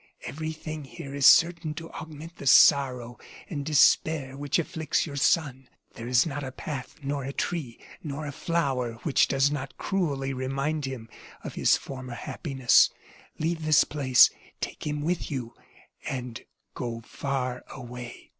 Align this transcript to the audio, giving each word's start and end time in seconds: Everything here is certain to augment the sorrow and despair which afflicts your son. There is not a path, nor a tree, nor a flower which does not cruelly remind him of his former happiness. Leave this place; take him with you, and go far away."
Everything 0.25 0.83
here 0.83 1.13
is 1.13 1.27
certain 1.27 1.75
to 1.75 1.91
augment 1.91 2.37
the 2.37 2.47
sorrow 2.47 3.19
and 3.51 3.63
despair 3.63 4.35
which 4.35 4.57
afflicts 4.57 5.05
your 5.05 5.15
son. 5.15 5.69
There 5.93 6.07
is 6.07 6.25
not 6.25 6.43
a 6.43 6.51
path, 6.51 6.95
nor 7.03 7.23
a 7.23 7.31
tree, 7.31 7.79
nor 8.01 8.25
a 8.25 8.31
flower 8.31 8.93
which 9.03 9.27
does 9.27 9.51
not 9.51 9.77
cruelly 9.77 10.33
remind 10.33 10.85
him 10.85 11.07
of 11.43 11.53
his 11.53 11.77
former 11.77 12.15
happiness. 12.15 12.89
Leave 13.37 13.63
this 13.63 13.83
place; 13.83 14.31
take 14.59 14.87
him 14.87 15.01
with 15.01 15.29
you, 15.29 15.53
and 16.09 16.45
go 16.73 17.01
far 17.01 17.63
away." 17.69 18.29